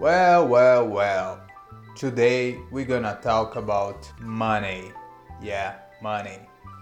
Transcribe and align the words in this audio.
Well, 0.00 0.48
well, 0.48 0.88
well. 0.88 1.40
Today 1.94 2.58
we're 2.70 2.86
gonna 2.86 3.18
talk 3.22 3.56
about 3.56 4.10
money. 4.18 4.92
Yeah, 5.42 5.74
money. 6.00 6.40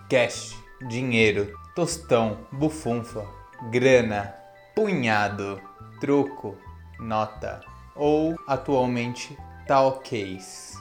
Cash, 0.08 0.54
dinheiro, 0.88 1.52
tostão, 1.74 2.46
bufunfa, 2.52 3.26
grana, 3.72 4.32
punhado, 4.72 5.60
troco, 6.00 6.56
nota 7.00 7.60
ou 7.96 8.36
atualmente 8.46 9.36
tal 9.66 9.98
case. 9.98 10.78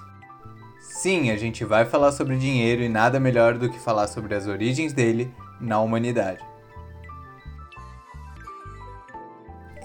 Sim, 0.80 1.32
a 1.32 1.38
gente 1.38 1.66
vai 1.66 1.86
falar 1.86 2.12
sobre 2.12 2.38
dinheiro 2.38 2.84
e 2.84 2.88
nada 2.88 3.20
melhor 3.20 3.58
do 3.58 3.68
que 3.68 3.80
falar 3.80 4.06
sobre 4.06 4.36
as 4.36 4.46
origens 4.46 4.94
dele 4.94 5.34
na 5.60 5.80
humanidade. 5.80 6.46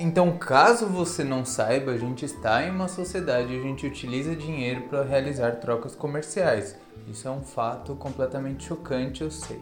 Então, 0.05 0.37
caso 0.37 0.87
você 0.87 1.23
não 1.23 1.45
saiba, 1.45 1.93
a 1.93 1.97
gente 1.97 2.25
está 2.25 2.67
em 2.67 2.71
uma 2.73 2.89
sociedade 2.89 3.53
e 3.53 3.57
a 3.61 3.63
gente 3.63 3.87
utiliza 3.87 4.35
dinheiro 4.35 4.83
para 4.91 5.05
realizar 5.05 5.53
trocas 5.61 5.95
comerciais. 5.95 6.77
Isso 7.07 7.29
é 7.29 7.31
um 7.31 7.45
fato 7.45 7.95
completamente 7.95 8.65
chocante, 8.65 9.23
eu 9.23 9.31
sei. 9.31 9.61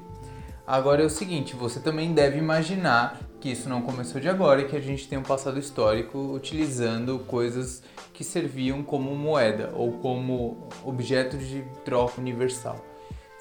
Agora 0.67 1.03
é 1.03 1.05
o 1.05 1.11
seguinte, 1.11 1.55
você 1.55 1.79
também 1.79 2.15
deve 2.15 2.39
imaginar 2.39 3.21
que 3.39 3.51
isso 3.51 3.69
não 3.69 3.83
começou 3.83 4.19
de 4.19 4.31
agora 4.31 4.63
e 4.63 4.65
que 4.67 4.75
a 4.75 4.81
gente 4.81 5.07
tem 5.07 5.19
um 5.19 5.23
passado 5.23 5.59
histórico 5.59 6.17
utilizando 6.33 7.19
coisas 7.19 7.83
que 8.15 8.25
serviam 8.25 8.83
como 8.83 9.15
moeda 9.15 9.71
ou 9.75 9.93
como 9.99 10.69
objeto 10.83 11.37
de 11.37 11.63
troca 11.85 12.19
universal. 12.19 12.83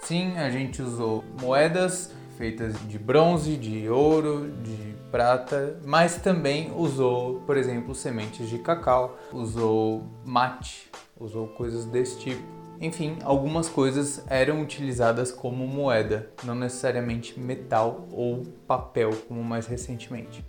Sim, 0.04 0.38
a 0.38 0.50
gente 0.50 0.82
usou 0.82 1.24
moedas 1.42 2.12
feitas 2.38 2.76
de 2.90 3.00
bronze, 3.00 3.56
de 3.56 3.88
ouro, 3.88 4.52
de 4.64 4.99
prata, 5.12 5.80
mas 5.86 6.18
também 6.18 6.72
usou, 6.76 7.42
por 7.42 7.58
exemplo, 7.58 7.94
sementes 7.94 8.50
de 8.50 8.60
cacau, 8.60 9.18
usou 9.32 10.04
mate, 10.26 10.90
usou 11.20 11.48
coisas 11.48 11.86
desse 11.86 12.20
tipo. 12.20 12.60
Enfim, 12.82 13.18
algumas 13.24 13.68
coisas 13.68 14.24
eram 14.30 14.62
utilizadas 14.62 15.32
como 15.32 15.68
moeda, 15.68 16.30
não 16.44 16.56
necessariamente 16.56 17.38
metal 17.38 18.08
ou 18.12 18.44
papel, 18.66 19.12
como 19.28 19.44
mais 19.44 19.68
recentemente. 19.68 20.46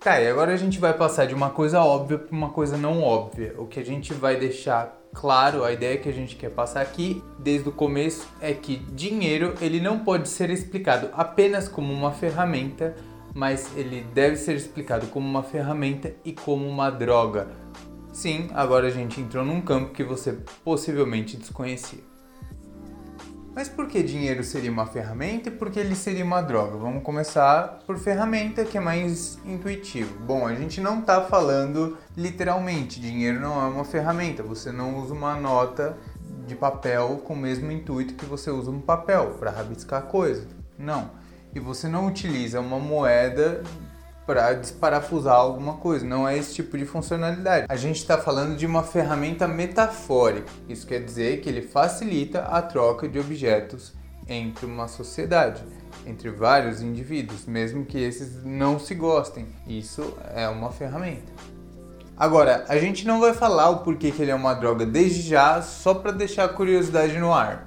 Tá, 0.00 0.20
e 0.20 0.28
agora 0.28 0.52
a 0.52 0.56
gente 0.56 0.78
vai 0.78 0.94
passar 0.94 1.26
de 1.26 1.34
uma 1.34 1.50
coisa 1.50 1.82
óbvia 1.82 2.16
para 2.16 2.34
uma 2.34 2.50
coisa 2.50 2.78
não 2.78 3.02
óbvia. 3.02 3.54
O 3.58 3.66
que 3.66 3.80
a 3.80 3.84
gente 3.84 4.14
vai 4.14 4.36
deixar 4.36 4.96
claro, 5.12 5.64
a 5.64 5.72
ideia 5.72 5.96
que 5.96 6.08
a 6.08 6.12
gente 6.12 6.36
quer 6.36 6.50
passar 6.50 6.82
aqui 6.82 7.22
desde 7.38 7.68
o 7.68 7.72
começo 7.72 8.28
é 8.40 8.52
que 8.52 8.76
dinheiro 8.76 9.54
ele 9.60 9.80
não 9.80 9.98
pode 9.98 10.28
ser 10.28 10.50
explicado 10.50 11.08
apenas 11.14 11.66
como 11.66 11.92
uma 11.92 12.12
ferramenta, 12.12 12.94
mas 13.36 13.70
ele 13.76 14.00
deve 14.14 14.36
ser 14.36 14.54
explicado 14.54 15.08
como 15.08 15.28
uma 15.28 15.42
ferramenta 15.42 16.10
e 16.24 16.32
como 16.32 16.66
uma 16.66 16.88
droga. 16.88 17.48
Sim, 18.10 18.48
agora 18.54 18.86
a 18.86 18.90
gente 18.90 19.20
entrou 19.20 19.44
num 19.44 19.60
campo 19.60 19.92
que 19.92 20.02
você 20.02 20.38
possivelmente 20.64 21.36
desconhecia. 21.36 21.98
Mas 23.54 23.68
por 23.68 23.88
que 23.88 24.02
dinheiro 24.02 24.42
seria 24.42 24.72
uma 24.72 24.86
ferramenta 24.86 25.50
e 25.50 25.52
por 25.52 25.70
que 25.70 25.78
ele 25.78 25.94
seria 25.94 26.24
uma 26.24 26.40
droga? 26.40 26.78
Vamos 26.78 27.02
começar 27.02 27.82
por 27.86 27.98
ferramenta, 27.98 28.64
que 28.64 28.78
é 28.78 28.80
mais 28.80 29.38
intuitivo. 29.44 30.18
Bom, 30.20 30.46
a 30.46 30.54
gente 30.54 30.80
não 30.80 31.00
está 31.00 31.20
falando 31.20 31.98
literalmente, 32.16 32.98
dinheiro 32.98 33.38
não 33.38 33.60
é 33.60 33.68
uma 33.68 33.84
ferramenta. 33.84 34.42
Você 34.42 34.72
não 34.72 34.98
usa 34.98 35.12
uma 35.12 35.36
nota 35.36 35.98
de 36.46 36.54
papel 36.54 37.20
com 37.22 37.34
o 37.34 37.36
mesmo 37.36 37.70
intuito 37.70 38.14
que 38.14 38.24
você 38.24 38.50
usa 38.50 38.70
um 38.70 38.80
papel 38.80 39.36
para 39.38 39.50
rabiscar 39.50 40.04
coisa. 40.04 40.46
Não. 40.78 41.25
E 41.56 41.58
você 41.58 41.88
não 41.88 42.06
utiliza 42.06 42.60
uma 42.60 42.78
moeda 42.78 43.62
para 44.26 44.52
desparafusar 44.52 45.36
alguma 45.36 45.78
coisa. 45.78 46.04
Não 46.04 46.28
é 46.28 46.36
esse 46.36 46.52
tipo 46.52 46.76
de 46.76 46.84
funcionalidade. 46.84 47.64
A 47.66 47.76
gente 47.76 47.96
está 47.96 48.18
falando 48.18 48.58
de 48.58 48.66
uma 48.66 48.82
ferramenta 48.82 49.48
metafórica. 49.48 50.52
Isso 50.68 50.86
quer 50.86 51.02
dizer 51.02 51.40
que 51.40 51.48
ele 51.48 51.62
facilita 51.62 52.40
a 52.40 52.60
troca 52.60 53.08
de 53.08 53.18
objetos 53.18 53.94
entre 54.28 54.66
uma 54.66 54.86
sociedade, 54.86 55.64
entre 56.06 56.28
vários 56.28 56.82
indivíduos, 56.82 57.46
mesmo 57.46 57.86
que 57.86 57.96
esses 57.96 58.44
não 58.44 58.78
se 58.78 58.94
gostem. 58.94 59.46
Isso 59.66 60.14
é 60.34 60.46
uma 60.50 60.70
ferramenta. 60.70 61.32
Agora, 62.18 62.66
a 62.68 62.76
gente 62.76 63.06
não 63.06 63.18
vai 63.18 63.32
falar 63.32 63.70
o 63.70 63.78
porquê 63.78 64.10
que 64.10 64.20
ele 64.20 64.30
é 64.30 64.34
uma 64.34 64.52
droga 64.52 64.84
desde 64.84 65.22
já, 65.22 65.62
só 65.62 65.94
para 65.94 66.12
deixar 66.12 66.44
a 66.44 66.48
curiosidade 66.50 67.16
no 67.16 67.32
ar. 67.32 67.65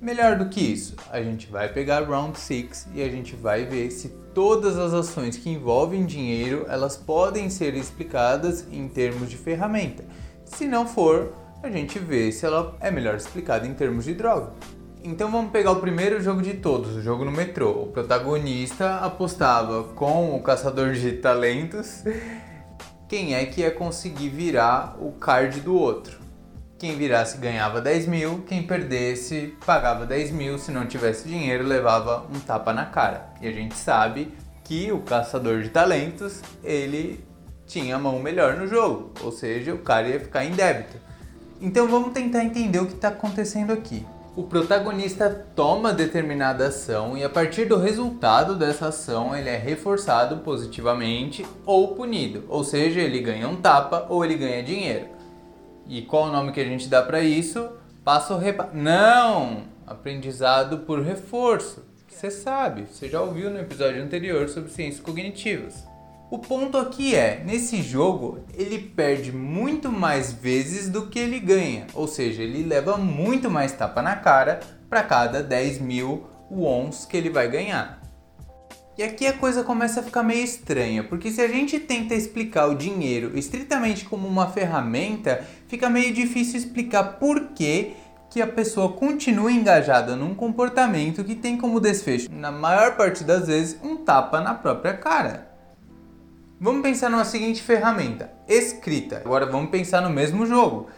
Melhor 0.00 0.36
do 0.36 0.48
que 0.48 0.60
isso, 0.60 0.94
a 1.10 1.20
gente 1.20 1.48
vai 1.48 1.68
pegar 1.68 2.08
Round 2.08 2.38
6 2.38 2.88
e 2.94 3.02
a 3.02 3.08
gente 3.08 3.34
vai 3.34 3.64
ver 3.64 3.90
se 3.90 4.10
todas 4.32 4.78
as 4.78 4.94
ações 4.94 5.36
que 5.36 5.50
envolvem 5.50 6.06
dinheiro, 6.06 6.64
elas 6.68 6.96
podem 6.96 7.50
ser 7.50 7.74
explicadas 7.74 8.64
em 8.70 8.86
termos 8.88 9.28
de 9.28 9.36
ferramenta. 9.36 10.04
Se 10.44 10.68
não 10.68 10.86
for, 10.86 11.32
a 11.64 11.68
gente 11.68 11.98
vê 11.98 12.30
se 12.30 12.46
ela 12.46 12.76
é 12.80 12.92
melhor 12.92 13.16
explicada 13.16 13.66
em 13.66 13.74
termos 13.74 14.04
de 14.04 14.14
droga. 14.14 14.52
Então 15.02 15.32
vamos 15.32 15.50
pegar 15.50 15.72
o 15.72 15.80
primeiro 15.80 16.22
jogo 16.22 16.42
de 16.42 16.54
todos, 16.54 16.94
o 16.94 17.02
jogo 17.02 17.24
no 17.24 17.32
metrô. 17.32 17.70
O 17.82 17.86
protagonista 17.88 18.98
apostava 18.98 19.82
com 19.94 20.36
o 20.36 20.42
caçador 20.42 20.92
de 20.92 21.12
talentos 21.14 22.04
quem 23.08 23.34
é 23.34 23.44
que 23.46 23.62
ia 23.62 23.70
conseguir 23.70 24.28
virar 24.28 24.96
o 25.00 25.12
card 25.12 25.60
do 25.60 25.74
outro. 25.74 26.17
Quem 26.78 26.96
virasse 26.96 27.38
ganhava 27.38 27.80
10 27.80 28.06
mil, 28.06 28.44
quem 28.46 28.62
perdesse 28.62 29.52
pagava 29.66 30.06
10 30.06 30.30
mil, 30.30 30.58
se 30.58 30.70
não 30.70 30.86
tivesse 30.86 31.26
dinheiro 31.26 31.64
levava 31.64 32.24
um 32.32 32.38
tapa 32.38 32.72
na 32.72 32.84
cara. 32.84 33.30
E 33.42 33.48
a 33.48 33.52
gente 33.52 33.74
sabe 33.74 34.32
que 34.62 34.92
o 34.92 35.00
caçador 35.00 35.60
de 35.60 35.70
talentos 35.70 36.40
ele 36.62 37.24
tinha 37.66 37.96
a 37.96 37.98
mão 37.98 38.20
melhor 38.20 38.56
no 38.56 38.68
jogo, 38.68 39.12
ou 39.24 39.32
seja, 39.32 39.74
o 39.74 39.78
cara 39.78 40.06
ia 40.06 40.20
ficar 40.20 40.44
em 40.44 40.52
débito. 40.52 40.96
Então 41.60 41.88
vamos 41.88 42.12
tentar 42.12 42.44
entender 42.44 42.78
o 42.78 42.86
que 42.86 42.94
está 42.94 43.08
acontecendo 43.08 43.72
aqui. 43.72 44.06
O 44.36 44.44
protagonista 44.44 45.28
toma 45.56 45.92
determinada 45.92 46.68
ação 46.68 47.18
e 47.18 47.24
a 47.24 47.28
partir 47.28 47.64
do 47.64 47.76
resultado 47.76 48.54
dessa 48.54 48.86
ação 48.86 49.34
ele 49.34 49.48
é 49.48 49.56
reforçado 49.56 50.36
positivamente 50.44 51.44
ou 51.66 51.96
punido, 51.96 52.44
ou 52.48 52.62
seja, 52.62 53.00
ele 53.00 53.18
ganha 53.18 53.48
um 53.48 53.56
tapa 53.56 54.06
ou 54.08 54.24
ele 54.24 54.36
ganha 54.36 54.62
dinheiro. 54.62 55.17
E 55.88 56.02
qual 56.02 56.24
o 56.24 56.32
nome 56.32 56.52
que 56.52 56.60
a 56.60 56.64
gente 56.64 56.86
dá 56.86 57.02
para 57.02 57.20
isso? 57.20 57.70
Passo 58.04 58.36
repa... 58.36 58.68
Não! 58.74 59.62
Aprendizado 59.86 60.80
por 60.80 61.02
reforço. 61.02 61.82
Você 62.06 62.30
sabe, 62.30 62.86
você 62.90 63.08
já 63.08 63.22
ouviu 63.22 63.48
no 63.48 63.58
episódio 63.58 64.02
anterior 64.02 64.48
sobre 64.48 64.70
ciências 64.70 65.00
cognitivas. 65.00 65.86
O 66.30 66.38
ponto 66.38 66.76
aqui 66.76 67.14
é, 67.14 67.42
nesse 67.42 67.80
jogo, 67.80 68.44
ele 68.52 68.78
perde 68.78 69.32
muito 69.32 69.90
mais 69.90 70.30
vezes 70.30 70.90
do 70.90 71.06
que 71.06 71.18
ele 71.18 71.40
ganha. 71.40 71.86
Ou 71.94 72.06
seja, 72.06 72.42
ele 72.42 72.62
leva 72.64 72.98
muito 72.98 73.50
mais 73.50 73.72
tapa 73.72 74.02
na 74.02 74.16
cara 74.16 74.60
para 74.90 75.02
cada 75.02 75.42
10 75.42 75.80
mil 75.80 76.28
wons 76.50 77.06
que 77.06 77.16
ele 77.16 77.30
vai 77.30 77.48
ganhar. 77.48 78.02
E 78.98 79.02
aqui 79.04 79.28
a 79.28 79.32
coisa 79.32 79.62
começa 79.62 80.00
a 80.00 80.02
ficar 80.02 80.24
meio 80.24 80.42
estranha, 80.42 81.04
porque 81.04 81.30
se 81.30 81.40
a 81.40 81.46
gente 81.46 81.78
tenta 81.78 82.16
explicar 82.16 82.66
o 82.66 82.74
dinheiro 82.74 83.38
estritamente 83.38 84.04
como 84.04 84.26
uma 84.26 84.48
ferramenta, 84.48 85.46
fica 85.68 85.88
meio 85.88 86.12
difícil 86.12 86.58
explicar 86.58 87.04
por 87.20 87.50
que 87.54 87.94
que 88.28 88.42
a 88.42 88.46
pessoa 88.48 88.94
continua 88.94 89.52
engajada 89.52 90.16
num 90.16 90.34
comportamento 90.34 91.22
que 91.22 91.36
tem 91.36 91.56
como 91.56 91.78
desfecho, 91.78 92.28
na 92.28 92.50
maior 92.50 92.96
parte 92.96 93.22
das 93.22 93.46
vezes, 93.46 93.78
um 93.84 93.98
tapa 93.98 94.40
na 94.40 94.52
própria 94.52 94.94
cara. 94.94 95.48
Vamos 96.60 96.82
pensar 96.82 97.08
numa 97.08 97.24
seguinte 97.24 97.62
ferramenta: 97.62 98.32
escrita. 98.48 99.22
Agora 99.24 99.46
vamos 99.46 99.70
pensar 99.70 100.00
no 100.00 100.10
mesmo 100.10 100.44
jogo. 100.44 100.88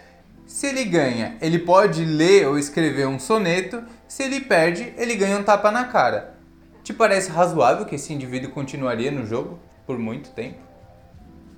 Se 0.47 0.69
ele 0.69 0.87
ganha, 0.87 1.37
ele 1.43 1.59
pode 1.59 2.03
ler 2.07 2.49
ou 2.49 2.59
escrever 2.59 3.07
um 3.07 3.19
soneto. 3.19 3.85
Se 4.09 4.23
ele 4.23 4.41
perde, 4.41 4.95
ele 4.97 5.17
ganha 5.17 5.37
um 5.37 5.45
tapa 5.45 5.71
na 5.71 5.85
cara. 5.85 6.40
Te 6.83 6.93
parece 6.93 7.31
razoável 7.31 7.85
que 7.85 7.95
esse 7.95 8.13
indivíduo 8.13 8.51
continuaria 8.51 9.11
no 9.11 9.27
jogo 9.27 9.59
por 9.87 9.99
muito 9.99 10.31
tempo? 10.31 10.59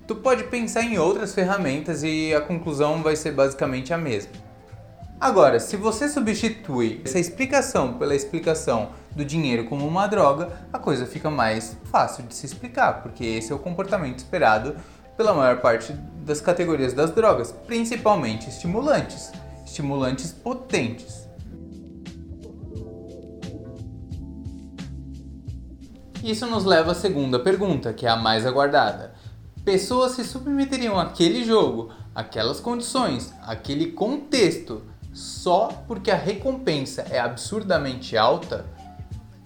Tu 0.05 0.15
pode 0.15 0.43
pensar 0.45 0.83
em 0.83 0.97
outras 0.97 1.33
ferramentas 1.33 2.03
e 2.03 2.33
a 2.33 2.41
conclusão 2.41 3.01
vai 3.01 3.15
ser 3.15 3.31
basicamente 3.31 3.93
a 3.93 3.97
mesma. 3.97 4.33
Agora, 5.19 5.57
se 5.61 5.77
você 5.77 6.09
substitui 6.09 6.99
essa 7.05 7.17
explicação 7.17 7.93
pela 7.93 8.13
explicação 8.13 8.89
do 9.11 9.23
dinheiro 9.23 9.63
como 9.63 9.87
uma 9.87 10.05
droga, 10.05 10.49
a 10.73 10.77
coisa 10.77 11.05
fica 11.05 11.29
mais 11.29 11.77
fácil 11.85 12.25
de 12.25 12.35
se 12.35 12.45
explicar, 12.45 13.01
porque 13.01 13.23
esse 13.23 13.53
é 13.53 13.55
o 13.55 13.59
comportamento 13.59 14.17
esperado 14.17 14.75
pela 15.15 15.33
maior 15.33 15.61
parte 15.61 15.93
das 16.25 16.41
categorias 16.41 16.91
das 16.91 17.11
drogas, 17.11 17.53
principalmente 17.65 18.49
estimulantes, 18.49 19.31
estimulantes 19.65 20.33
potentes. 20.33 21.22
Isso 26.23 26.47
nos 26.47 26.63
leva 26.63 26.93
à 26.93 26.95
segunda 26.95 27.37
pergunta, 27.37 27.91
que 27.91 28.05
é 28.05 28.09
a 28.09 28.15
mais 28.15 28.45
aguardada. 28.45 29.13
Pessoas 29.65 30.13
se 30.13 30.23
submeteriam 30.23 30.97
àquele 30.97 31.43
jogo, 31.43 31.89
aquelas 32.15 32.61
condições, 32.61 33.33
aquele 33.41 33.87
contexto, 33.87 34.83
só 35.11 35.67
porque 35.85 36.09
a 36.09 36.15
recompensa 36.15 37.05
é 37.09 37.19
absurdamente 37.19 38.15
alta? 38.15 38.65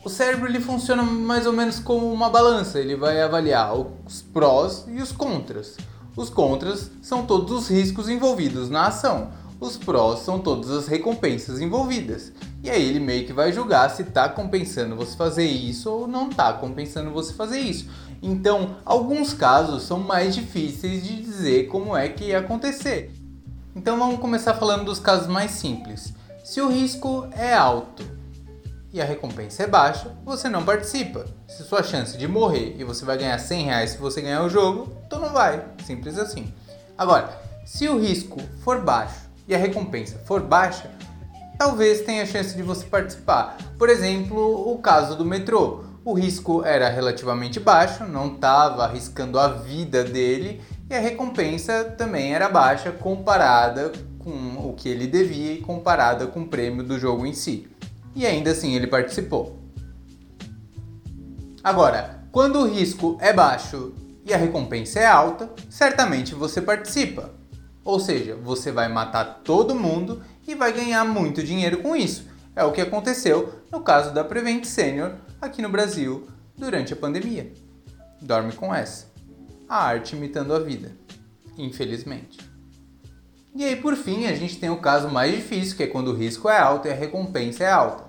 O 0.05 0.09
cérebro 0.09 0.47
ele 0.47 0.59
funciona 0.59 1.01
mais 1.01 1.47
ou 1.47 1.51
menos 1.51 1.79
como 1.79 2.13
uma 2.13 2.29
balança, 2.29 2.79
ele 2.79 2.95
vai 2.95 3.19
avaliar 3.23 3.73
os 4.05 4.21
prós 4.21 4.85
e 4.87 5.01
os 5.01 5.11
contras. 5.11 5.77
Os 6.15 6.29
contras 6.29 6.91
são 7.01 7.25
todos 7.25 7.51
os 7.51 7.67
riscos 7.71 8.07
envolvidos 8.07 8.69
na 8.69 8.85
ação. 8.85 9.31
Os 9.59 9.77
prós 9.77 10.19
são 10.19 10.37
todas 10.37 10.69
as 10.69 10.85
recompensas 10.85 11.59
envolvidas. 11.59 12.31
E 12.63 12.69
aí 12.69 12.83
ele 12.83 12.99
meio 12.99 13.25
que 13.25 13.33
vai 13.33 13.51
julgar 13.53 13.89
se 13.89 14.03
tá 14.03 14.27
compensando 14.27 14.95
você 14.95 15.15
fazer 15.15 15.45
isso 15.45 15.91
ou 15.91 16.07
não 16.07 16.29
tá 16.29 16.53
compensando 16.53 17.11
você 17.11 17.33
fazer 17.33 17.59
isso. 17.59 17.87
Então, 18.21 18.77
alguns 18.83 19.33
casos 19.33 19.83
são 19.83 19.99
mais 19.99 20.33
difíceis 20.33 21.03
de 21.03 21.21
dizer 21.21 21.67
como 21.67 21.95
é 21.95 22.09
que 22.09 22.25
ia 22.25 22.39
acontecer. 22.39 23.11
Então 23.75 23.99
vamos 23.99 24.19
começar 24.19 24.55
falando 24.55 24.85
dos 24.85 24.97
casos 24.97 25.27
mais 25.27 25.51
simples. 25.51 26.11
Se 26.43 26.59
o 26.59 26.67
risco 26.67 27.27
é 27.31 27.53
alto 27.53 28.03
e 28.91 28.99
a 28.99 29.05
recompensa 29.05 29.63
é 29.63 29.67
baixa, 29.67 30.17
você 30.25 30.49
não 30.49 30.65
participa. 30.65 31.25
Se 31.47 31.63
sua 31.63 31.83
chance 31.83 32.17
de 32.17 32.27
morrer 32.27 32.75
e 32.79 32.83
você 32.83 33.05
vai 33.05 33.19
ganhar 33.19 33.37
100 33.37 33.65
reais 33.65 33.89
se 33.91 33.97
você 33.99 34.19
ganhar 34.19 34.43
o 34.43 34.49
jogo, 34.49 34.91
então 35.05 35.19
não 35.19 35.29
vai. 35.29 35.63
Simples 35.85 36.17
assim. 36.17 36.51
Agora, 36.97 37.39
se 37.65 37.87
o 37.87 37.99
risco 37.99 38.41
for 38.63 38.81
baixo 38.81 39.29
e 39.47 39.53
a 39.53 39.59
recompensa 39.59 40.17
for 40.25 40.41
baixa, 40.41 40.89
talvez 41.57 42.01
tenha 42.01 42.25
chance 42.25 42.55
de 42.55 42.63
você 42.63 42.85
participar. 42.85 43.57
Por 43.77 43.89
exemplo, 43.89 44.71
o 44.71 44.77
caso 44.79 45.15
do 45.15 45.25
metrô. 45.25 45.83
O 46.05 46.13
risco 46.13 46.63
era 46.63 46.87
relativamente 46.87 47.59
baixo, 47.59 48.05
não 48.05 48.35
estava 48.35 48.85
arriscando 48.85 49.37
a 49.37 49.49
vida 49.49 50.05
dele 50.05 50.61
e 50.89 50.95
a 50.95 50.99
recompensa 50.99 51.83
também 51.97 52.33
era 52.33 52.47
baixa 52.47 52.93
comparada 52.93 53.91
com 54.19 54.69
o 54.69 54.73
que 54.73 54.87
ele 54.87 55.05
devia 55.05 55.53
e 55.53 55.61
comparada 55.61 56.25
com 56.27 56.41
o 56.41 56.47
prêmio 56.47 56.81
do 56.81 56.97
jogo 56.97 57.25
em 57.25 57.33
si. 57.33 57.67
E 58.15 58.25
ainda 58.25 58.51
assim 58.51 58.73
ele 58.73 58.87
participou. 58.87 59.59
Agora, 61.61 62.23
quando 62.31 62.59
o 62.59 62.67
risco 62.67 63.17
é 63.19 63.33
baixo 63.33 63.93
e 64.25 64.33
a 64.33 64.37
recompensa 64.37 65.01
é 65.01 65.05
alta, 65.05 65.49
certamente 65.69 66.33
você 66.33 66.61
participa. 66.61 67.31
Ou 67.83 67.99
seja, 67.99 68.35
você 68.35 68.71
vai 68.71 68.87
matar 68.87 69.41
todo 69.43 69.75
mundo 69.75 70.21
e 70.47 70.55
vai 70.55 70.71
ganhar 70.71 71.03
muito 71.03 71.43
dinheiro 71.43 71.79
com 71.81 71.95
isso. 71.95 72.25
É 72.55 72.63
o 72.63 72.71
que 72.71 72.81
aconteceu 72.81 73.61
no 73.71 73.81
caso 73.81 74.13
da 74.13 74.23
Prevent 74.23 74.63
Senior 74.65 75.13
aqui 75.39 75.61
no 75.61 75.69
Brasil 75.69 76.27
durante 76.57 76.93
a 76.93 76.95
pandemia. 76.95 77.51
Dorme 78.21 78.53
com 78.53 78.73
essa. 78.73 79.07
A 79.69 79.83
arte 79.83 80.15
imitando 80.15 80.53
a 80.53 80.59
vida. 80.59 80.91
Infelizmente. 81.57 82.39
E 83.53 83.63
aí, 83.63 83.75
por 83.75 83.95
fim, 83.95 84.25
a 84.25 84.35
gente 84.35 84.59
tem 84.59 84.69
o 84.69 84.77
caso 84.77 85.09
mais 85.09 85.35
difícil, 85.35 85.75
que 85.75 85.83
é 85.83 85.87
quando 85.87 86.09
o 86.09 86.15
risco 86.15 86.47
é 86.47 86.57
alto 86.57 86.87
e 86.87 86.91
a 86.91 86.95
recompensa 86.95 87.63
é 87.63 87.71
alta. 87.71 88.05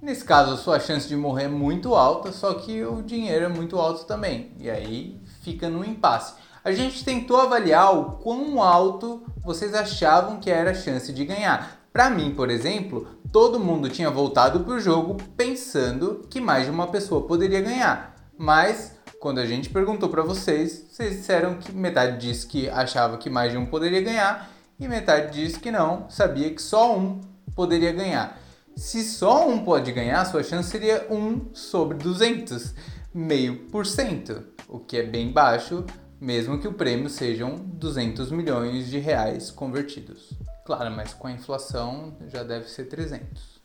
Nesse 0.00 0.24
caso, 0.24 0.54
a 0.54 0.56
sua 0.56 0.80
chance 0.80 1.06
de 1.06 1.14
morrer 1.14 1.44
é 1.44 1.48
muito 1.48 1.94
alta, 1.94 2.32
só 2.32 2.54
que 2.54 2.82
o 2.82 3.02
dinheiro 3.02 3.44
é 3.44 3.48
muito 3.48 3.78
alto 3.78 4.04
também. 4.04 4.50
E 4.58 4.68
aí 4.68 5.20
fica 5.42 5.68
no 5.68 5.84
impasse. 5.84 6.34
A 6.64 6.70
gente 6.70 7.04
tentou 7.04 7.40
avaliar 7.40 7.92
o 7.92 8.18
quão 8.18 8.62
alto 8.62 9.22
vocês 9.42 9.74
achavam 9.74 10.38
que 10.38 10.48
era 10.48 10.70
a 10.70 10.74
chance 10.74 11.12
de 11.12 11.24
ganhar. 11.24 11.80
Para 11.92 12.08
mim, 12.08 12.32
por 12.32 12.48
exemplo, 12.50 13.08
todo 13.32 13.58
mundo 13.58 13.90
tinha 13.90 14.08
voltado 14.08 14.60
para 14.60 14.74
o 14.74 14.80
jogo 14.80 15.16
pensando 15.36 16.24
que 16.30 16.40
mais 16.40 16.66
de 16.66 16.70
uma 16.70 16.86
pessoa 16.86 17.26
poderia 17.26 17.60
ganhar. 17.60 18.14
Mas 18.38 18.94
quando 19.18 19.40
a 19.40 19.46
gente 19.46 19.70
perguntou 19.70 20.08
para 20.08 20.22
vocês, 20.22 20.86
vocês 20.88 21.16
disseram 21.16 21.56
que 21.56 21.72
metade 21.72 22.24
disse 22.24 22.46
que 22.46 22.68
achava 22.68 23.18
que 23.18 23.28
mais 23.28 23.50
de 23.50 23.58
um 23.58 23.66
poderia 23.66 24.00
ganhar 24.00 24.48
e 24.78 24.86
metade 24.86 25.32
disse 25.32 25.58
que 25.58 25.70
não, 25.72 26.08
sabia 26.08 26.48
que 26.50 26.62
só 26.62 26.96
um 26.96 27.20
poderia 27.56 27.92
ganhar. 27.92 28.40
Se 28.76 29.02
só 29.02 29.48
um 29.48 29.64
pode 29.64 29.90
ganhar, 29.90 30.24
sua 30.26 30.44
chance 30.44 30.70
seria 30.70 31.08
1 31.10 31.54
sobre 31.54 31.98
200, 31.98 32.72
meio 33.12 33.66
por 33.66 33.84
cento, 33.84 34.44
o 34.68 34.78
que 34.78 34.96
é 34.96 35.02
bem 35.02 35.30
baixo 35.30 35.84
mesmo 36.22 36.56
que 36.60 36.68
o 36.68 36.72
prêmio 36.72 37.10
sejam 37.10 37.56
200 37.56 38.30
milhões 38.30 38.86
de 38.86 38.96
reais 39.00 39.50
convertidos. 39.50 40.30
Claro, 40.64 40.88
mas 40.92 41.12
com 41.12 41.26
a 41.26 41.32
inflação 41.32 42.16
já 42.28 42.44
deve 42.44 42.68
ser 42.68 42.84
300. 42.84 43.60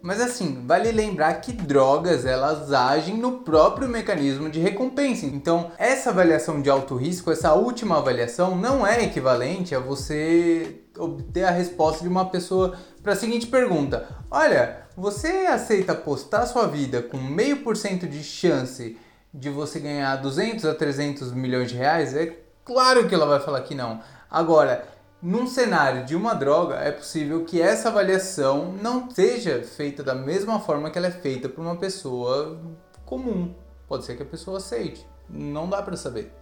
Mas 0.00 0.20
assim, 0.20 0.64
vale 0.64 0.92
lembrar 0.92 1.34
que 1.40 1.50
drogas 1.50 2.24
elas 2.24 2.72
agem 2.72 3.16
no 3.16 3.40
próprio 3.40 3.88
mecanismo 3.88 4.48
de 4.48 4.60
recompensa. 4.60 5.26
Então, 5.26 5.72
essa 5.76 6.10
avaliação 6.10 6.62
de 6.62 6.70
alto 6.70 6.94
risco, 6.94 7.32
essa 7.32 7.52
última 7.54 7.98
avaliação, 7.98 8.56
não 8.56 8.86
é 8.86 9.02
equivalente 9.02 9.74
a 9.74 9.80
você 9.80 10.82
obter 10.96 11.42
a 11.42 11.50
resposta 11.50 12.04
de 12.04 12.08
uma 12.08 12.26
pessoa 12.26 12.78
para 13.02 13.14
a 13.14 13.16
seguinte 13.16 13.48
pergunta: 13.48 14.08
Olha, 14.30 14.86
você 14.96 15.48
aceita 15.48 15.90
apostar 15.90 16.46
sua 16.46 16.68
vida 16.68 17.02
com 17.02 17.18
meio 17.18 17.64
por 17.64 17.76
cento 17.76 18.06
de 18.06 18.22
chance 18.22 18.96
de 19.38 19.48
você 19.50 19.78
ganhar 19.78 20.16
200 20.16 20.64
a 20.64 20.74
300 20.74 21.32
milhões 21.32 21.70
de 21.70 21.76
reais, 21.76 22.14
é 22.14 22.36
claro 22.64 23.08
que 23.08 23.14
ela 23.14 23.26
vai 23.26 23.40
falar 23.40 23.60
que 23.62 23.74
não. 23.74 24.00
Agora, 24.28 24.86
num 25.22 25.46
cenário 25.46 26.04
de 26.04 26.16
uma 26.16 26.34
droga, 26.34 26.74
é 26.76 26.90
possível 26.90 27.44
que 27.44 27.62
essa 27.62 27.88
avaliação 27.88 28.72
não 28.72 29.10
seja 29.10 29.62
feita 29.62 30.02
da 30.02 30.14
mesma 30.14 30.58
forma 30.60 30.90
que 30.90 30.98
ela 30.98 31.06
é 31.06 31.12
feita 31.12 31.48
por 31.48 31.60
uma 31.60 31.76
pessoa 31.76 32.60
comum. 33.04 33.54
Pode 33.86 34.04
ser 34.04 34.16
que 34.16 34.22
a 34.22 34.26
pessoa 34.26 34.58
aceite, 34.58 35.06
não 35.28 35.68
dá 35.68 35.80
para 35.82 35.96
saber. 35.96 36.32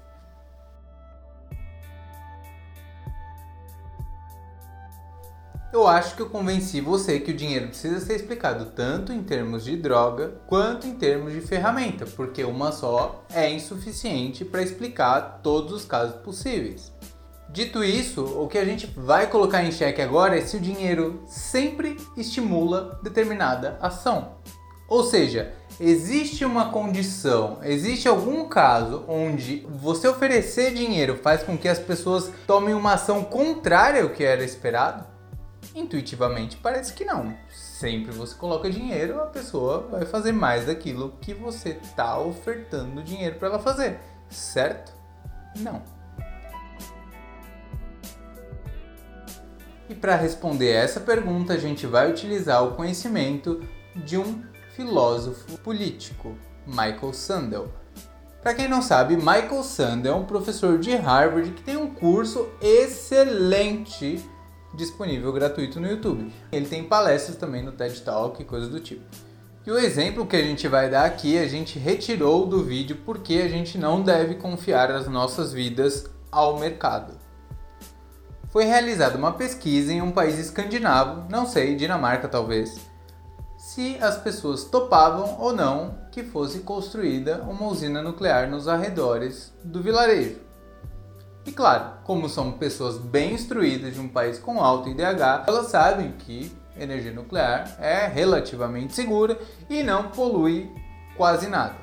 Eu 5.72 5.86
acho 5.86 6.14
que 6.14 6.22
eu 6.22 6.30
convenci 6.30 6.80
você 6.80 7.18
que 7.18 7.32
o 7.32 7.36
dinheiro 7.36 7.68
precisa 7.68 7.98
ser 7.98 8.14
explicado 8.14 8.66
tanto 8.66 9.12
em 9.12 9.22
termos 9.22 9.64
de 9.64 9.76
droga 9.76 10.34
quanto 10.46 10.86
em 10.86 10.94
termos 10.94 11.32
de 11.32 11.40
ferramenta, 11.40 12.06
porque 12.06 12.44
uma 12.44 12.70
só 12.70 13.24
é 13.34 13.50
insuficiente 13.50 14.44
para 14.44 14.62
explicar 14.62 15.40
todos 15.42 15.72
os 15.72 15.84
casos 15.84 16.16
possíveis. 16.16 16.92
Dito 17.48 17.82
isso, 17.82 18.24
o 18.24 18.46
que 18.46 18.58
a 18.58 18.64
gente 18.64 18.86
vai 18.96 19.26
colocar 19.26 19.64
em 19.64 19.72
xeque 19.72 20.00
agora 20.00 20.38
é 20.38 20.40
se 20.40 20.56
o 20.56 20.60
dinheiro 20.60 21.22
sempre 21.26 21.96
estimula 22.16 23.00
determinada 23.02 23.76
ação. 23.80 24.36
Ou 24.88 25.02
seja, 25.02 25.52
existe 25.80 26.44
uma 26.44 26.70
condição, 26.70 27.58
existe 27.62 28.06
algum 28.06 28.48
caso 28.48 29.04
onde 29.08 29.66
você 29.68 30.06
oferecer 30.06 30.72
dinheiro 30.72 31.18
faz 31.20 31.42
com 31.42 31.58
que 31.58 31.68
as 31.68 31.78
pessoas 31.78 32.30
tomem 32.46 32.72
uma 32.72 32.92
ação 32.92 33.24
contrária 33.24 34.04
ao 34.04 34.10
que 34.10 34.22
era 34.22 34.44
esperado? 34.44 35.15
Intuitivamente 35.74 36.56
parece 36.56 36.92
que 36.92 37.04
não. 37.04 37.36
Sempre 37.50 38.12
você 38.12 38.34
coloca 38.34 38.70
dinheiro, 38.70 39.20
a 39.20 39.26
pessoa 39.26 39.86
vai 39.90 40.04
fazer 40.06 40.32
mais 40.32 40.66
daquilo 40.66 41.16
que 41.20 41.34
você 41.34 41.70
está 41.70 42.18
ofertando 42.18 43.02
dinheiro 43.02 43.38
para 43.38 43.48
ela 43.48 43.58
fazer, 43.58 43.98
certo? 44.28 44.92
Não. 45.56 45.82
E 49.88 49.94
para 49.94 50.16
responder 50.16 50.70
essa 50.70 51.00
pergunta, 51.00 51.52
a 51.52 51.58
gente 51.58 51.87
vai 51.87 52.11
utilizar 52.11 52.64
o 52.64 52.75
conhecimento 52.75 53.62
de 53.94 54.18
um 54.18 54.42
filósofo 54.75 55.58
político, 55.58 56.37
Michael 56.66 57.12
Sandel. 57.12 57.73
Para 58.42 58.54
quem 58.54 58.68
não 58.68 58.82
sabe, 58.82 59.16
Michael 59.16 59.62
Sandel 59.62 60.14
é 60.14 60.16
um 60.16 60.25
professor 60.25 60.78
de 60.78 60.94
Harvard 60.94 61.50
que 61.52 61.62
tem 61.62 61.76
um 61.76 61.92
curso 61.92 62.49
excelente 62.61 64.25
disponível 64.75 65.32
gratuito 65.32 65.80
no 65.80 65.88
YouTube. 65.88 66.32
Ele 66.50 66.66
tem 66.66 66.85
palestras 66.85 67.37
também 67.37 67.62
no 67.62 67.73
TED 67.73 68.00
Talk 68.02 68.40
e 68.40 68.44
coisas 68.44 68.68
do 68.68 68.80
tipo. 68.80 69.04
E 69.66 69.70
o 69.70 69.78
exemplo 69.78 70.26
que 70.26 70.37
a 70.37 70.42
gente 70.42 70.68
vai 70.68 70.88
dar 70.88 71.04
aqui, 71.04 71.37
a 71.37 71.49
gente 71.49 71.78
retirou 71.78 72.46
do 72.46 72.62
vídeo 72.62 72.99
porque 73.04 73.35
a 73.35 73.49
gente 73.49 73.76
não 73.76 74.00
deve 74.00 74.37
confiar 74.37 74.90
as 74.92 75.08
nossas 75.08 75.52
vidas 75.52 76.06
ao 76.30 76.58
mercado. 76.58 77.14
Foi 78.50 78.64
realizada 78.64 79.18
uma 79.18 79.32
pesquisa 79.32 79.92
em 79.92 80.00
um 80.00 80.12
país 80.12 80.38
escandinavo, 80.38 81.28
não 81.28 81.46
sei, 81.46 81.75
Dinamarca 81.75 82.28
talvez, 82.28 82.78
se 83.58 83.99
as 84.00 84.16
pessoas 84.16 84.64
topavam 84.64 85.37
ou 85.40 85.52
não 85.52 85.99
que 86.12 86.23
fosse 86.23 86.61
construída 86.61 87.42
uma 87.42 87.66
usina 87.66 88.00
nuclear 88.00 88.49
nos 88.49 88.68
arredores 88.68 89.52
do 89.64 89.82
vilarejo. 89.82 90.45
E 91.46 91.52
claro, 91.52 91.98
como 92.02 92.28
são 92.28 92.52
pessoas 92.52 92.98
bem 92.98 93.32
instruídas 93.32 93.94
de 93.94 94.00
um 94.00 94.08
país 94.08 94.38
com 94.38 94.60
alto 94.60 94.88
IDH, 94.88 95.44
elas 95.46 95.68
sabem 95.68 96.12
que 96.12 96.50
energia 96.76 97.12
nuclear 97.12 97.76
é 97.80 98.06
relativamente 98.06 98.94
segura 98.94 99.38
e 99.70 99.82
não 99.82 100.10
polui 100.10 100.70
quase 101.16 101.46
nada. 101.46 101.76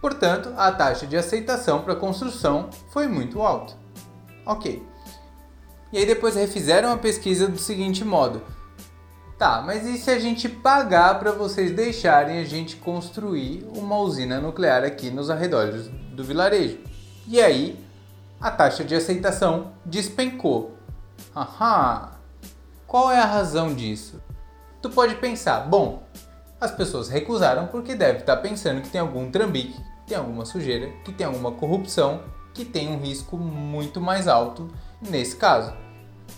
Portanto, 0.00 0.52
a 0.56 0.70
taxa 0.70 1.06
de 1.06 1.16
aceitação 1.16 1.82
para 1.82 1.96
construção 1.96 2.68
foi 2.90 3.08
muito 3.08 3.42
alta. 3.42 3.74
Ok. 4.46 4.86
E 5.90 5.98
aí 5.98 6.06
depois 6.06 6.36
refizeram 6.36 6.92
a 6.92 6.98
pesquisa 6.98 7.48
do 7.48 7.58
seguinte 7.58 8.04
modo: 8.04 8.42
Tá, 9.38 9.62
mas 9.64 9.86
e 9.86 9.96
se 9.96 10.10
a 10.10 10.18
gente 10.18 10.48
pagar 10.48 11.18
para 11.18 11.32
vocês 11.32 11.72
deixarem 11.72 12.38
a 12.38 12.44
gente 12.44 12.76
construir 12.76 13.66
uma 13.74 13.96
usina 13.98 14.40
nuclear 14.40 14.84
aqui 14.84 15.10
nos 15.10 15.30
arredores 15.30 15.88
do 16.12 16.22
vilarejo? 16.22 16.78
E 17.26 17.40
aí 17.40 17.87
a 18.40 18.50
taxa 18.50 18.84
de 18.84 18.94
aceitação 18.94 19.72
despencou. 19.84 20.76
Aham! 21.34 22.10
Qual 22.86 23.10
é 23.10 23.18
a 23.18 23.26
razão 23.26 23.74
disso? 23.74 24.22
Tu 24.80 24.88
pode 24.88 25.16
pensar, 25.16 25.60
bom, 25.60 26.04
as 26.60 26.70
pessoas 26.70 27.08
recusaram 27.08 27.66
porque 27.66 27.94
deve 27.94 28.20
estar 28.20 28.36
pensando 28.38 28.80
que 28.80 28.88
tem 28.88 29.00
algum 29.00 29.30
trambique, 29.30 29.78
tem 30.06 30.16
alguma 30.16 30.44
sujeira, 30.44 30.88
que 31.04 31.12
tem 31.12 31.26
alguma 31.26 31.52
corrupção, 31.52 32.22
que 32.54 32.64
tem 32.64 32.88
um 32.88 33.00
risco 33.00 33.36
muito 33.36 34.00
mais 34.00 34.26
alto 34.26 34.68
nesse 35.02 35.36
caso. 35.36 35.74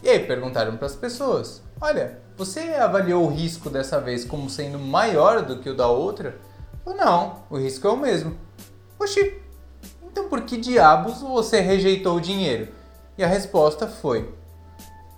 E 0.02 0.09
aí 0.09 0.21
perguntaram 0.21 0.76
para 0.76 0.87
as 0.87 0.97
pessoas: 0.97 1.62
Olha, 1.80 2.21
você 2.37 2.61
avaliou 2.75 3.25
o 3.25 3.30
risco 3.30 3.69
dessa 3.71 4.00
vez 4.00 4.25
como 4.25 4.49
sendo 4.49 4.78
maior 4.78 5.42
do 5.42 5.59
que 5.59 5.69
o 5.69 5.76
da 5.76 5.88
outra? 5.88 6.38
Ou 6.85 6.95
não, 6.95 7.42
o 7.50 7.59
risco 7.59 7.87
é 7.87 7.90
o 7.90 7.97
mesmo. 7.97 8.37
Oxi, 8.99 9.40
então 10.11 10.29
por 10.29 10.43
que 10.43 10.57
diabos 10.57 11.21
você 11.21 11.61
rejeitou 11.61 12.17
o 12.17 12.21
dinheiro? 12.21 12.69
E 13.17 13.23
a 13.23 13.29
resposta 13.29 13.87
foi: 13.87 14.35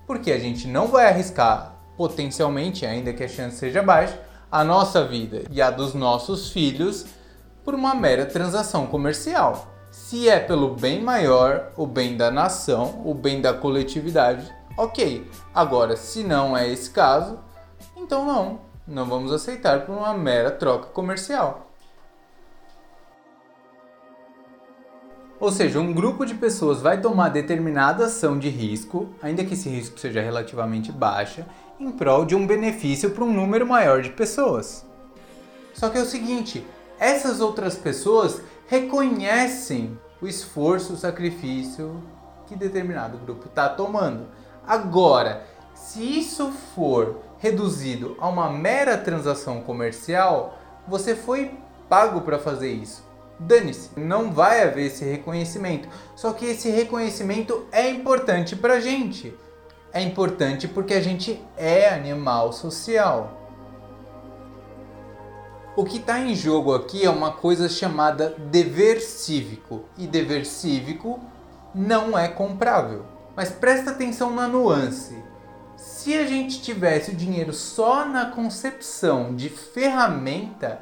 Porque 0.06 0.30
a 0.30 0.38
gente 0.38 0.68
não 0.68 0.86
vai 0.86 1.06
arriscar, 1.06 1.76
potencialmente, 1.96 2.84
ainda 2.84 3.12
que 3.12 3.24
a 3.24 3.28
chance 3.28 3.56
seja 3.56 3.82
baixa, 3.82 4.20
a 4.50 4.62
nossa 4.62 5.04
vida 5.04 5.44
e 5.50 5.62
a 5.62 5.70
dos 5.70 5.94
nossos 5.94 6.50
filhos 6.50 7.06
por 7.64 7.74
uma 7.74 7.94
mera 7.94 8.26
transação 8.26 8.86
comercial. 8.86 9.68
Se 9.90 10.28
é 10.28 10.38
pelo 10.38 10.74
bem 10.74 11.02
maior, 11.02 11.70
o 11.76 11.86
bem 11.86 12.16
da 12.16 12.30
nação, 12.30 13.02
o 13.04 13.14
bem 13.14 13.40
da 13.40 13.52
coletividade, 13.54 14.52
ok. 14.76 15.30
Agora, 15.54 15.96
se 15.96 16.22
não 16.22 16.56
é 16.56 16.68
esse 16.68 16.90
caso, 16.90 17.38
então 17.96 18.24
não, 18.26 18.60
não 18.86 19.06
vamos 19.06 19.32
aceitar 19.32 19.86
por 19.86 19.96
uma 19.96 20.12
mera 20.14 20.50
troca 20.50 20.88
comercial. 20.88 21.71
Ou 25.42 25.50
seja, 25.50 25.80
um 25.80 25.92
grupo 25.92 26.24
de 26.24 26.36
pessoas 26.36 26.80
vai 26.80 27.00
tomar 27.00 27.28
determinada 27.28 28.06
ação 28.06 28.38
de 28.38 28.48
risco, 28.48 29.08
ainda 29.20 29.44
que 29.44 29.54
esse 29.54 29.68
risco 29.68 29.98
seja 29.98 30.22
relativamente 30.22 30.92
baixa, 30.92 31.44
em 31.80 31.90
prol 31.90 32.24
de 32.24 32.36
um 32.36 32.46
benefício 32.46 33.10
para 33.10 33.24
um 33.24 33.32
número 33.32 33.66
maior 33.66 34.02
de 34.02 34.10
pessoas. 34.10 34.86
Só 35.74 35.90
que 35.90 35.98
é 35.98 36.00
o 36.00 36.06
seguinte, 36.06 36.64
essas 36.96 37.40
outras 37.40 37.74
pessoas 37.74 38.40
reconhecem 38.68 39.98
o 40.20 40.28
esforço, 40.28 40.92
o 40.92 40.96
sacrifício 40.96 42.00
que 42.46 42.54
determinado 42.54 43.18
grupo 43.18 43.48
está 43.48 43.68
tomando. 43.68 44.28
Agora, 44.64 45.44
se 45.74 46.20
isso 46.20 46.52
for 46.72 47.16
reduzido 47.38 48.16
a 48.20 48.28
uma 48.28 48.48
mera 48.48 48.96
transação 48.96 49.60
comercial, 49.60 50.56
você 50.86 51.16
foi 51.16 51.50
pago 51.88 52.20
para 52.20 52.38
fazer 52.38 52.70
isso 52.70 53.10
dane-se, 53.46 53.90
não 53.96 54.32
vai 54.32 54.62
haver 54.62 54.86
esse 54.86 55.04
reconhecimento. 55.04 55.88
Só 56.14 56.32
que 56.32 56.46
esse 56.46 56.70
reconhecimento 56.70 57.66
é 57.70 57.88
importante 57.90 58.56
pra 58.56 58.80
gente. 58.80 59.34
É 59.92 60.00
importante 60.00 60.66
porque 60.66 60.94
a 60.94 61.00
gente 61.00 61.40
é 61.56 61.88
animal 61.88 62.52
social. 62.52 63.38
O 65.74 65.84
que 65.84 65.96
está 65.96 66.18
em 66.18 66.34
jogo 66.34 66.74
aqui 66.74 67.04
é 67.04 67.10
uma 67.10 67.32
coisa 67.32 67.68
chamada 67.68 68.34
dever 68.50 69.00
cívico. 69.00 69.84
E 69.96 70.06
dever 70.06 70.44
cívico 70.44 71.20
não 71.74 72.18
é 72.18 72.28
comprável. 72.28 73.04
Mas 73.34 73.50
presta 73.50 73.90
atenção 73.90 74.34
na 74.34 74.46
nuance. 74.46 75.16
Se 75.76 76.14
a 76.14 76.26
gente 76.26 76.60
tivesse 76.60 77.10
o 77.10 77.16
dinheiro 77.16 77.52
só 77.52 78.04
na 78.04 78.26
concepção 78.26 79.34
de 79.34 79.48
ferramenta, 79.48 80.80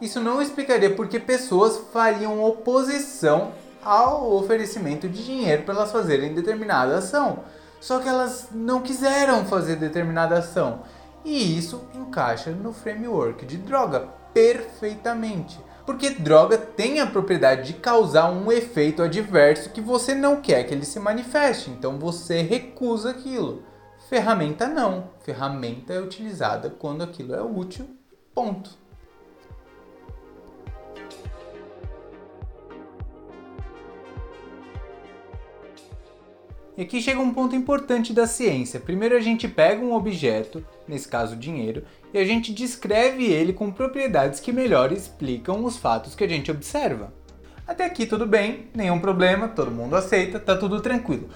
isso 0.00 0.20
não 0.20 0.40
explicaria 0.40 0.94
por 0.94 1.08
que 1.08 1.18
pessoas 1.18 1.78
fariam 1.92 2.42
oposição 2.42 3.52
ao 3.82 4.32
oferecimento 4.32 5.08
de 5.08 5.24
dinheiro 5.24 5.62
para 5.62 5.74
elas 5.74 5.92
fazerem 5.92 6.34
determinada 6.34 6.98
ação. 6.98 7.40
Só 7.80 7.98
que 7.98 8.08
elas 8.08 8.48
não 8.52 8.82
quiseram 8.82 9.44
fazer 9.46 9.76
determinada 9.76 10.38
ação. 10.38 10.82
E 11.24 11.58
isso 11.58 11.82
encaixa 11.94 12.50
no 12.50 12.72
framework 12.72 13.44
de 13.44 13.56
droga 13.56 14.08
perfeitamente. 14.32 15.58
Porque 15.84 16.10
droga 16.10 16.56
tem 16.56 17.00
a 17.00 17.06
propriedade 17.06 17.72
de 17.72 17.78
causar 17.78 18.30
um 18.30 18.52
efeito 18.52 19.02
adverso 19.02 19.70
que 19.70 19.80
você 19.80 20.14
não 20.14 20.40
quer 20.40 20.64
que 20.64 20.72
ele 20.72 20.84
se 20.84 21.00
manifeste, 21.00 21.70
então 21.70 21.98
você 21.98 22.42
recusa 22.42 23.10
aquilo. 23.10 23.64
Ferramenta 24.08 24.66
não. 24.66 25.10
Ferramenta 25.20 25.92
é 25.92 26.00
utilizada 26.00 26.70
quando 26.70 27.02
aquilo 27.02 27.34
é 27.34 27.42
útil. 27.42 27.88
Ponto. 28.34 28.79
E 36.80 36.84
aqui 36.84 37.02
chega 37.02 37.20
um 37.20 37.34
ponto 37.34 37.54
importante 37.54 38.10
da 38.14 38.26
ciência. 38.26 38.80
Primeiro 38.80 39.14
a 39.14 39.20
gente 39.20 39.46
pega 39.46 39.84
um 39.84 39.92
objeto, 39.92 40.64
nesse 40.88 41.06
caso 41.06 41.36
dinheiro, 41.36 41.84
e 42.10 42.16
a 42.18 42.24
gente 42.24 42.54
descreve 42.54 43.26
ele 43.26 43.52
com 43.52 43.70
propriedades 43.70 44.40
que 44.40 44.50
melhor 44.50 44.90
explicam 44.90 45.62
os 45.62 45.76
fatos 45.76 46.14
que 46.14 46.24
a 46.24 46.26
gente 46.26 46.50
observa. 46.50 47.12
Até 47.68 47.84
aqui 47.84 48.06
tudo 48.06 48.24
bem, 48.26 48.70
nenhum 48.74 48.98
problema, 48.98 49.46
todo 49.46 49.70
mundo 49.70 49.94
aceita, 49.94 50.40
tá 50.40 50.56
tudo 50.56 50.80
tranquilo. 50.80 51.28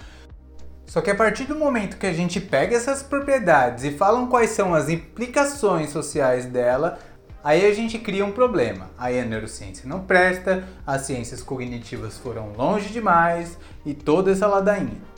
Só 0.86 1.02
que 1.02 1.10
a 1.10 1.14
partir 1.14 1.44
do 1.44 1.56
momento 1.56 1.98
que 1.98 2.06
a 2.06 2.14
gente 2.14 2.40
pega 2.40 2.74
essas 2.74 3.02
propriedades 3.02 3.84
e 3.84 3.90
falam 3.90 4.28
quais 4.28 4.48
são 4.48 4.74
as 4.74 4.88
implicações 4.88 5.90
sociais 5.90 6.46
dela, 6.46 6.98
aí 7.44 7.66
a 7.66 7.74
gente 7.74 7.98
cria 7.98 8.24
um 8.24 8.32
problema. 8.32 8.88
Aí 8.96 9.20
a 9.20 9.24
neurociência 9.26 9.86
não 9.86 10.06
presta, 10.06 10.66
as 10.86 11.02
ciências 11.02 11.42
cognitivas 11.42 12.16
foram 12.16 12.54
longe 12.56 12.88
demais 12.88 13.58
e 13.84 13.92
toda 13.92 14.30
essa 14.30 14.46
ladainha. 14.46 15.12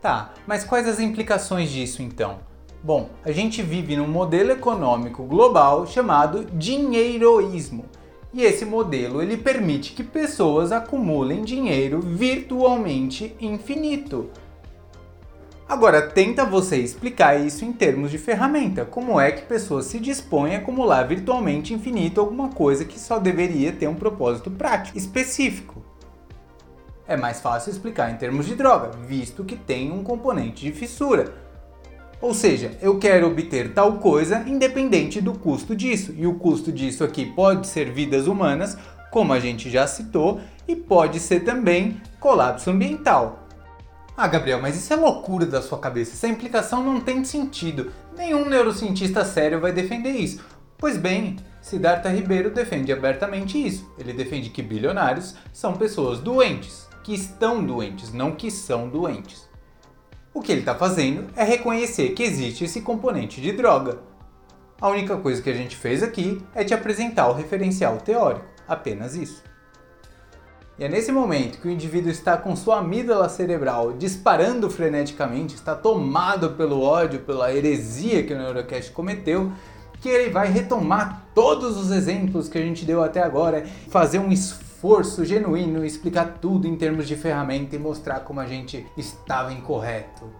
Tá, 0.00 0.32
mas 0.46 0.64
quais 0.64 0.86
as 0.86 1.00
implicações 1.00 1.70
disso 1.70 2.02
então? 2.02 2.38
Bom, 2.82 3.10
a 3.24 3.32
gente 3.32 3.60
vive 3.62 3.96
num 3.96 4.06
modelo 4.06 4.52
econômico 4.52 5.24
global 5.24 5.84
chamado 5.86 6.44
dinheiroísmo. 6.52 7.84
E 8.32 8.42
esse 8.42 8.64
modelo 8.64 9.20
ele 9.20 9.36
permite 9.36 9.94
que 9.94 10.04
pessoas 10.04 10.70
acumulem 10.70 11.42
dinheiro 11.42 12.00
virtualmente 12.00 13.34
infinito. 13.40 14.30
Agora 15.68 16.00
tenta 16.00 16.46
você 16.46 16.76
explicar 16.76 17.38
isso 17.38 17.64
em 17.64 17.72
termos 17.72 18.10
de 18.10 18.18
ferramenta. 18.18 18.84
Como 18.84 19.20
é 19.20 19.32
que 19.32 19.42
pessoas 19.42 19.86
se 19.86 19.98
dispõem 19.98 20.54
a 20.54 20.58
acumular 20.58 21.02
virtualmente 21.02 21.74
infinito 21.74 22.20
alguma 22.20 22.48
coisa 22.48 22.84
que 22.84 22.98
só 23.00 23.18
deveria 23.18 23.72
ter 23.72 23.88
um 23.88 23.94
propósito 23.94 24.50
prático 24.50 24.96
específico? 24.96 25.82
É 27.08 27.16
mais 27.16 27.40
fácil 27.40 27.72
explicar 27.72 28.10
em 28.10 28.16
termos 28.16 28.46
de 28.46 28.54
droga, 28.54 28.90
visto 29.06 29.42
que 29.42 29.56
tem 29.56 29.90
um 29.90 30.04
componente 30.04 30.62
de 30.66 30.72
fissura. 30.72 31.32
Ou 32.20 32.34
seja, 32.34 32.72
eu 32.82 32.98
quero 32.98 33.26
obter 33.26 33.72
tal 33.72 33.94
coisa 33.94 34.44
independente 34.46 35.20
do 35.20 35.32
custo 35.32 35.74
disso, 35.74 36.12
e 36.16 36.26
o 36.26 36.34
custo 36.34 36.70
disso 36.70 37.02
aqui 37.02 37.24
pode 37.24 37.66
ser 37.66 37.90
vidas 37.90 38.26
humanas, 38.26 38.76
como 39.10 39.32
a 39.32 39.40
gente 39.40 39.70
já 39.70 39.86
citou, 39.86 40.40
e 40.66 40.76
pode 40.76 41.18
ser 41.18 41.40
também 41.40 41.98
colapso 42.20 42.70
ambiental. 42.70 43.46
Ah, 44.14 44.26
Gabriel, 44.26 44.60
mas 44.60 44.76
isso 44.76 44.92
é 44.92 44.96
loucura 44.96 45.46
da 45.46 45.62
sua 45.62 45.78
cabeça. 45.78 46.12
Essa 46.12 46.28
implicação 46.28 46.84
não 46.84 47.00
tem 47.00 47.24
sentido. 47.24 47.92
Nenhum 48.16 48.46
neurocientista 48.46 49.24
sério 49.24 49.60
vai 49.60 49.72
defender 49.72 50.10
isso. 50.10 50.44
Pois 50.76 50.96
bem, 50.96 51.36
Siddhartha 51.62 52.10
Ribeiro 52.10 52.50
defende 52.50 52.92
abertamente 52.92 53.64
isso. 53.64 53.88
Ele 53.96 54.12
defende 54.12 54.50
que 54.50 54.60
bilionários 54.60 55.36
são 55.52 55.72
pessoas 55.74 56.18
doentes 56.18 56.87
que 57.08 57.14
estão 57.14 57.64
doentes, 57.64 58.12
não 58.12 58.32
que 58.32 58.50
são 58.50 58.86
doentes. 58.86 59.48
O 60.34 60.42
que 60.42 60.52
ele 60.52 60.60
está 60.60 60.74
fazendo 60.74 61.24
é 61.34 61.42
reconhecer 61.42 62.10
que 62.10 62.22
existe 62.22 62.64
esse 62.64 62.82
componente 62.82 63.40
de 63.40 63.50
droga. 63.50 64.00
A 64.78 64.90
única 64.90 65.16
coisa 65.16 65.40
que 65.40 65.48
a 65.48 65.54
gente 65.54 65.74
fez 65.74 66.02
aqui 66.02 66.44
é 66.54 66.62
te 66.62 66.74
apresentar 66.74 67.30
o 67.30 67.32
referencial 67.32 67.96
teórico, 67.96 68.44
apenas 68.68 69.14
isso. 69.14 69.42
E 70.78 70.84
é 70.84 70.88
nesse 70.90 71.10
momento 71.10 71.62
que 71.62 71.68
o 71.68 71.70
indivíduo 71.70 72.10
está 72.10 72.36
com 72.36 72.54
sua 72.54 72.80
amígdala 72.80 73.30
cerebral 73.30 73.94
disparando 73.94 74.68
freneticamente, 74.68 75.54
está 75.54 75.74
tomado 75.74 76.50
pelo 76.56 76.82
ódio, 76.82 77.20
pela 77.20 77.54
heresia 77.54 78.22
que 78.22 78.34
o 78.34 78.38
Neurocast 78.38 78.92
cometeu, 78.92 79.50
que 79.98 80.10
ele 80.10 80.28
vai 80.28 80.52
retomar 80.52 81.26
todos 81.34 81.78
os 81.78 81.90
exemplos 81.90 82.50
que 82.50 82.58
a 82.58 82.62
gente 82.62 82.84
deu 82.84 83.02
até 83.02 83.22
agora, 83.22 83.66
fazer 83.88 84.18
um 84.18 84.30
esforço 84.30 84.67
esforço 84.78 85.24
genuíno 85.24 85.84
explicar 85.84 86.38
tudo 86.40 86.68
em 86.68 86.76
termos 86.76 87.08
de 87.08 87.16
ferramenta 87.16 87.74
e 87.74 87.80
mostrar 87.80 88.20
como 88.20 88.38
a 88.38 88.46
gente 88.46 88.86
estava 88.96 89.52
incorreto. 89.52 90.30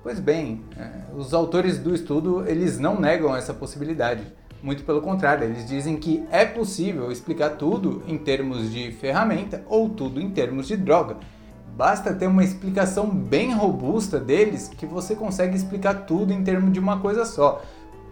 Pois 0.00 0.20
bem, 0.20 0.62
é, 0.76 1.12
os 1.12 1.34
autores 1.34 1.76
do 1.76 1.92
estudo 1.92 2.48
eles 2.48 2.78
não 2.78 3.00
negam 3.00 3.34
essa 3.34 3.52
possibilidade. 3.52 4.22
Muito 4.62 4.84
pelo 4.84 5.02
contrário, 5.02 5.44
eles 5.44 5.66
dizem 5.66 5.96
que 5.96 6.24
é 6.30 6.44
possível 6.44 7.10
explicar 7.10 7.56
tudo 7.56 8.04
em 8.06 8.16
termos 8.16 8.70
de 8.70 8.92
ferramenta 8.92 9.64
ou 9.66 9.88
tudo 9.88 10.20
em 10.20 10.30
termos 10.30 10.68
de 10.68 10.76
droga. 10.76 11.16
Basta 11.76 12.14
ter 12.14 12.28
uma 12.28 12.44
explicação 12.44 13.10
bem 13.10 13.52
robusta 13.52 14.20
deles 14.20 14.68
que 14.68 14.86
você 14.86 15.16
consegue 15.16 15.56
explicar 15.56 16.06
tudo 16.06 16.32
em 16.32 16.44
termos 16.44 16.72
de 16.72 16.78
uma 16.78 17.00
coisa 17.00 17.24
só. 17.24 17.60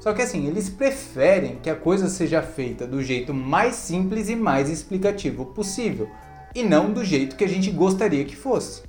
Só 0.00 0.12
que 0.12 0.22
assim, 0.22 0.46
eles 0.46 0.68
preferem 0.68 1.56
que 1.62 1.68
a 1.68 1.74
coisa 1.74 2.08
seja 2.08 2.40
feita 2.40 2.86
do 2.86 3.02
jeito 3.02 3.34
mais 3.34 3.74
simples 3.74 4.28
e 4.28 4.36
mais 4.36 4.70
explicativo 4.70 5.46
possível, 5.46 6.08
e 6.54 6.62
não 6.62 6.92
do 6.92 7.04
jeito 7.04 7.36
que 7.36 7.44
a 7.44 7.48
gente 7.48 7.70
gostaria 7.70 8.24
que 8.24 8.36
fosse. 8.36 8.82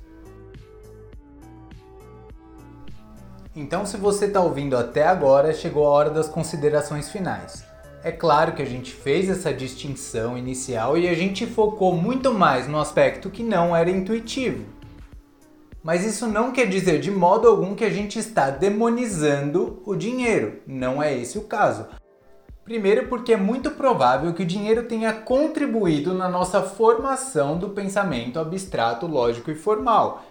Então, 3.54 3.84
se 3.84 3.96
você 3.96 4.26
está 4.26 4.40
ouvindo 4.40 4.76
até 4.76 5.06
agora, 5.06 5.52
chegou 5.52 5.86
a 5.86 5.90
hora 5.90 6.10
das 6.10 6.28
considerações 6.28 7.10
finais. 7.10 7.64
É 8.02 8.10
claro 8.10 8.52
que 8.52 8.62
a 8.62 8.66
gente 8.66 8.92
fez 8.92 9.28
essa 9.28 9.52
distinção 9.52 10.38
inicial 10.38 10.96
e 10.96 11.08
a 11.08 11.14
gente 11.14 11.44
focou 11.46 11.94
muito 11.94 12.32
mais 12.32 12.66
no 12.66 12.78
aspecto 12.78 13.28
que 13.28 13.42
não 13.42 13.76
era 13.76 13.90
intuitivo. 13.90 14.64
Mas 15.82 16.04
isso 16.04 16.26
não 16.26 16.52
quer 16.52 16.66
dizer 16.66 17.00
de 17.00 17.10
modo 17.10 17.48
algum 17.48 17.74
que 17.74 17.84
a 17.84 17.90
gente 17.90 18.18
está 18.18 18.50
demonizando 18.50 19.82
o 19.86 19.96
dinheiro. 19.96 20.60
Não 20.66 21.02
é 21.02 21.16
esse 21.16 21.38
o 21.38 21.42
caso. 21.42 21.86
Primeiro, 22.64 23.08
porque 23.08 23.32
é 23.32 23.36
muito 23.36 23.70
provável 23.72 24.32
que 24.34 24.42
o 24.42 24.46
dinheiro 24.46 24.84
tenha 24.84 25.12
contribuído 25.12 26.14
na 26.14 26.28
nossa 26.28 26.62
formação 26.62 27.58
do 27.58 27.70
pensamento 27.70 28.38
abstrato, 28.38 29.06
lógico 29.06 29.50
e 29.50 29.54
formal. 29.54 30.22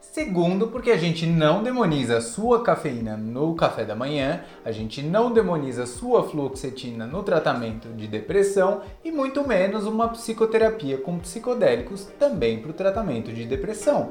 Segundo, 0.00 0.68
porque 0.68 0.90
a 0.90 0.96
gente 0.96 1.26
não 1.26 1.62
demoniza 1.62 2.20
sua 2.20 2.62
cafeína 2.62 3.16
no 3.16 3.54
café 3.54 3.84
da 3.84 3.96
manhã, 3.96 4.42
a 4.64 4.72
gente 4.72 5.02
não 5.02 5.32
demoniza 5.32 5.86
sua 5.86 6.22
fluoxetina 6.22 7.06
no 7.06 7.22
tratamento 7.22 7.88
de 7.88 8.06
depressão 8.06 8.82
e 9.04 9.10
muito 9.10 9.46
menos 9.46 9.84
uma 9.84 10.08
psicoterapia 10.08 10.98
com 10.98 11.18
psicodélicos 11.18 12.04
também 12.18 12.60
para 12.60 12.70
o 12.70 12.74
tratamento 12.74 13.32
de 13.32 13.44
depressão. 13.44 14.10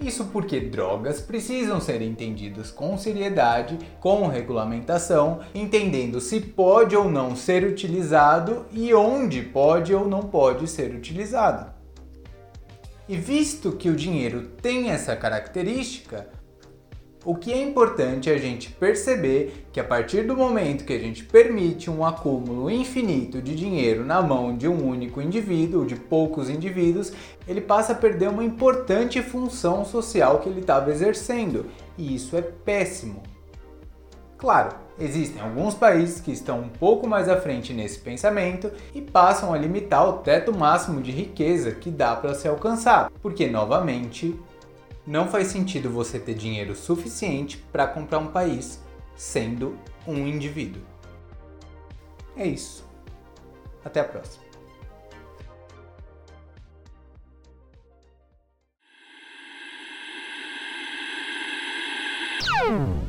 Isso 0.00 0.26
porque 0.26 0.60
drogas 0.60 1.20
precisam 1.20 1.80
ser 1.80 2.02
entendidas 2.02 2.70
com 2.70 2.96
seriedade, 2.96 3.78
com 3.98 4.28
regulamentação, 4.28 5.40
entendendo 5.52 6.20
se 6.20 6.40
pode 6.40 6.94
ou 6.94 7.10
não 7.10 7.34
ser 7.34 7.64
utilizado 7.64 8.64
e 8.72 8.94
onde 8.94 9.42
pode 9.42 9.92
ou 9.92 10.06
não 10.06 10.22
pode 10.22 10.68
ser 10.68 10.94
utilizado. 10.94 11.72
E 13.08 13.16
visto 13.16 13.72
que 13.72 13.88
o 13.88 13.96
dinheiro 13.96 14.48
tem 14.62 14.90
essa 14.90 15.16
característica, 15.16 16.28
o 17.24 17.34
que 17.34 17.52
é 17.52 17.60
importante 17.60 18.30
é 18.30 18.34
a 18.34 18.38
gente 18.38 18.70
perceber 18.70 19.66
que 19.72 19.80
a 19.80 19.84
partir 19.84 20.22
do 20.22 20.36
momento 20.36 20.84
que 20.84 20.92
a 20.92 20.98
gente 20.98 21.24
permite 21.24 21.90
um 21.90 22.04
acúmulo 22.04 22.70
infinito 22.70 23.42
de 23.42 23.54
dinheiro 23.54 24.04
na 24.04 24.22
mão 24.22 24.56
de 24.56 24.68
um 24.68 24.88
único 24.88 25.20
indivíduo, 25.20 25.84
de 25.84 25.96
poucos 25.96 26.48
indivíduos, 26.48 27.12
ele 27.46 27.60
passa 27.60 27.92
a 27.92 27.96
perder 27.96 28.28
uma 28.28 28.44
importante 28.44 29.20
função 29.20 29.84
social 29.84 30.38
que 30.38 30.48
ele 30.48 30.60
estava 30.60 30.90
exercendo, 30.90 31.66
e 31.96 32.14
isso 32.14 32.36
é 32.36 32.42
péssimo. 32.42 33.22
Claro, 34.38 34.76
existem 35.00 35.42
alguns 35.42 35.74
países 35.74 36.20
que 36.20 36.30
estão 36.30 36.60
um 36.60 36.68
pouco 36.68 37.08
mais 37.08 37.28
à 37.28 37.36
frente 37.36 37.72
nesse 37.72 37.98
pensamento 37.98 38.70
e 38.94 39.02
passam 39.02 39.52
a 39.52 39.58
limitar 39.58 40.08
o 40.08 40.18
teto 40.18 40.56
máximo 40.56 41.02
de 41.02 41.10
riqueza 41.10 41.72
que 41.72 41.90
dá 41.90 42.14
para 42.14 42.34
se 42.34 42.46
alcançar, 42.46 43.10
porque 43.20 43.48
novamente 43.48 44.38
não 45.08 45.26
faz 45.26 45.48
sentido 45.48 45.88
você 45.88 46.20
ter 46.20 46.34
dinheiro 46.34 46.76
suficiente 46.76 47.56
para 47.72 47.86
comprar 47.86 48.18
um 48.18 48.26
país 48.26 48.78
sendo 49.16 49.78
um 50.06 50.26
indivíduo. 50.26 50.82
É 52.36 52.46
isso. 52.46 52.84
Até 53.82 54.00
a 54.00 54.04
próxima. 54.04 54.44
Hmm. 62.66 63.07